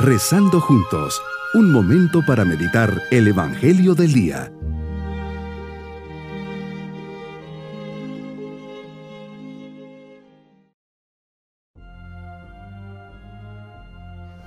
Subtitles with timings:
[0.00, 1.20] Rezando juntos,
[1.54, 4.52] un momento para meditar el Evangelio del Día.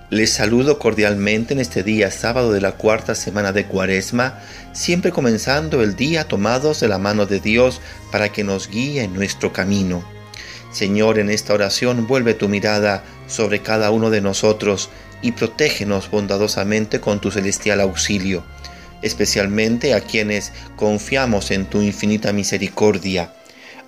[0.09, 4.39] Les saludo cordialmente en este día sábado de la cuarta semana de Cuaresma,
[4.71, 9.13] siempre comenzando el día tomados de la mano de Dios para que nos guíe en
[9.13, 10.01] nuestro camino.
[10.71, 14.89] Señor, en esta oración vuelve tu mirada sobre cada uno de nosotros
[15.21, 18.43] y protégenos bondadosamente con tu celestial auxilio,
[19.01, 23.33] especialmente a quienes confiamos en tu infinita misericordia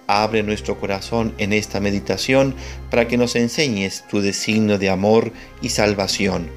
[0.07, 2.55] Abre nuestro corazón en esta meditación
[2.89, 6.49] para que nos enseñes tu designio de amor y salvación.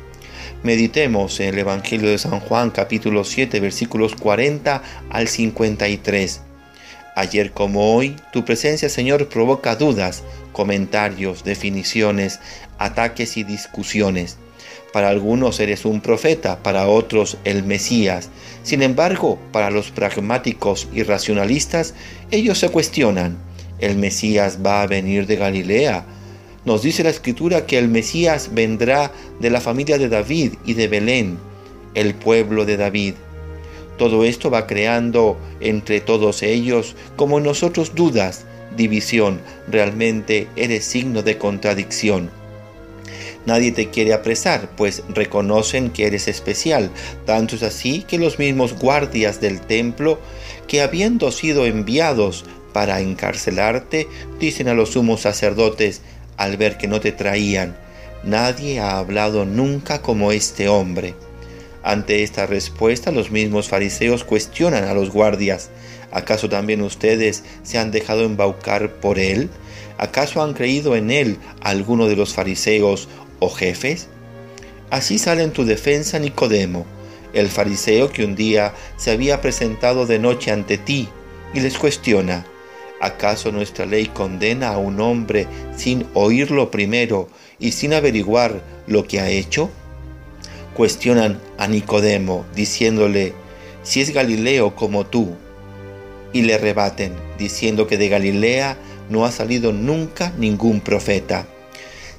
[0.65, 6.41] Meditemos en el Evangelio de San Juan capítulo 7 versículos 40 al 53.
[7.15, 12.41] Ayer como hoy, tu presencia Señor provoca dudas, comentarios, definiciones,
[12.79, 14.39] ataques y discusiones.
[14.93, 18.31] Para algunos eres un profeta, para otros el Mesías.
[18.63, 21.95] Sin embargo, para los pragmáticos y racionalistas,
[22.31, 23.37] ellos se cuestionan,
[23.79, 26.07] ¿el Mesías va a venir de Galilea?
[26.65, 30.89] Nos dice la escritura que el Mesías vendrá de la familia de David y de
[30.89, 31.39] Belén,
[31.95, 33.15] el pueblo de David.
[33.99, 38.45] Todo esto va creando entre todos ellos, como nosotros, dudas,
[38.77, 39.41] división.
[39.69, 42.31] Realmente eres signo de contradicción.
[43.47, 46.91] Nadie te quiere apresar, pues reconocen que eres especial.
[47.25, 50.21] Tanto es así que los mismos guardias del templo,
[50.67, 54.09] que habiendo sido enviados para encarcelarte,
[54.41, 56.03] dicen a los sumos sacerdotes,
[56.37, 57.77] al ver que no te traían,
[58.25, 61.15] nadie ha hablado nunca como este hombre.
[61.83, 65.71] Ante esta respuesta los mismos fariseos cuestionan a los guardias,
[66.11, 69.49] ¿acaso también ustedes se han dejado embaucar por él?
[69.97, 73.09] ¿Acaso han creído en él alguno de los fariseos
[73.39, 74.09] o jefes?
[74.91, 76.87] Así sale en tu defensa Nicodemo,
[77.33, 81.09] el fariseo que un día se había presentado de noche ante ti,
[81.53, 82.47] y les cuestiona,
[83.01, 89.21] ¿acaso nuestra ley condena a un hombre sin oírlo primero y sin averiguar lo que
[89.21, 89.71] ha hecho?
[90.75, 93.33] Cuestionan a Nicodemo, diciéndole,
[93.83, 95.37] si es Galileo como tú,
[96.33, 98.77] y le rebaten, diciendo que de Galilea
[99.09, 101.47] no ha salido nunca ningún profeta.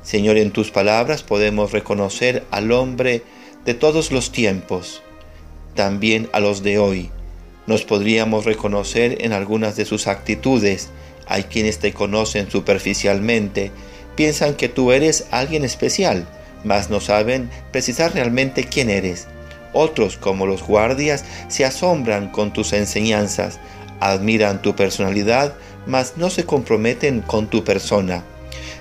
[0.07, 3.23] Señor, en tus palabras podemos reconocer al hombre
[3.65, 5.01] de todos los tiempos,
[5.75, 7.09] también a los de hoy.
[7.65, 10.91] Nos podríamos reconocer en algunas de sus actitudes.
[11.27, 13.69] Hay quienes te conocen superficialmente,
[14.15, 16.25] piensan que tú eres alguien especial,
[16.63, 19.27] mas no saben precisar realmente quién eres.
[19.73, 23.59] Otros, como los guardias, se asombran con tus enseñanzas,
[23.99, 25.53] admiran tu personalidad,
[25.85, 28.23] mas no se comprometen con tu persona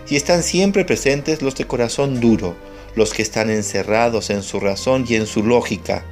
[0.09, 2.57] y están siempre presentes los de corazón duro,
[2.95, 6.05] los que están encerrados en su razón y en su lógica,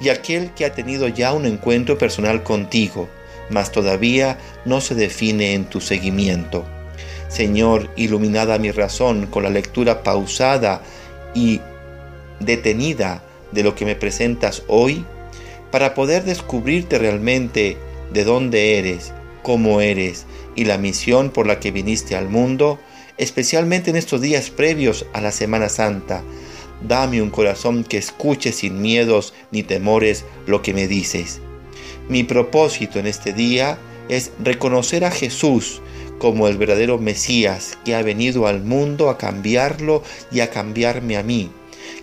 [0.00, 3.08] y aquel que ha tenido ya un encuentro personal contigo,
[3.50, 6.64] mas todavía no se define en tu seguimiento.
[7.28, 10.82] Señor, iluminada mi razón con la lectura pausada
[11.34, 11.60] y
[12.40, 13.22] detenida
[13.52, 15.04] de lo que me presentas hoy,
[15.70, 17.76] para poder descubrirte realmente
[18.12, 19.12] de dónde eres,
[19.42, 20.24] cómo eres
[20.54, 22.78] y la misión por la que viniste al mundo,
[23.18, 26.22] especialmente en estos días previos a la Semana Santa.
[26.82, 31.40] Dame un corazón que escuche sin miedos ni temores lo que me dices.
[32.08, 35.82] Mi propósito en este día es reconocer a Jesús
[36.18, 40.02] como el verdadero Mesías que ha venido al mundo a cambiarlo
[40.32, 41.50] y a cambiarme a mí.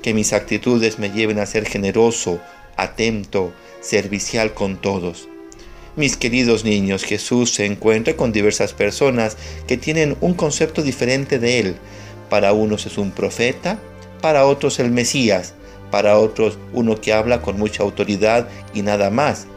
[0.02, 2.40] Que mis actitudes me lleven a ser generoso,
[2.76, 5.28] atento, servicial con todos.
[5.96, 11.60] Mis queridos niños, Jesús se encuentra con diversas personas que tienen un concepto diferente de
[11.60, 11.76] Él.
[12.30, 13.80] Para unos es un profeta,
[14.22, 15.54] para otros el Mesías,
[15.92, 19.48] para otros uno que habla con mucha autoridad y nada más.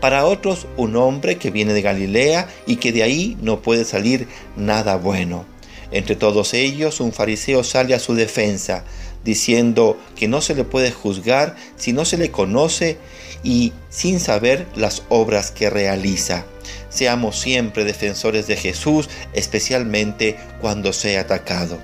[0.00, 4.26] Para otros un hombre que viene de Galilea y que de ahí no puede salir
[4.56, 5.44] nada bueno.
[5.90, 8.84] Entre todos ellos un fariseo sale a su defensa,
[9.24, 12.98] diciendo que no se le puede juzgar si no se le conoce
[13.42, 16.44] y sin saber las obras que realiza.
[16.88, 21.78] Seamos siempre defensores de Jesús, especialmente cuando sea atacado.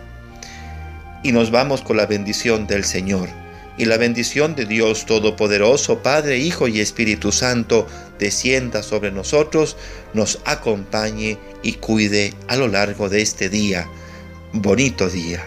[1.22, 3.28] Y nos vamos con la bendición del Señor.
[3.76, 7.86] Y la bendición de Dios Todopoderoso, Padre, Hijo y Espíritu Santo,
[8.18, 9.76] descienda sobre nosotros,
[10.12, 13.88] nos acompañe y cuide a lo largo de este día.
[14.52, 15.46] Bonito día.